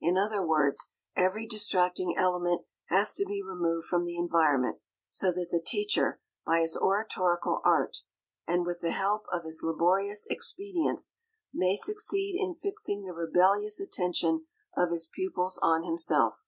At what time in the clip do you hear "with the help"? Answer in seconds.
8.64-9.24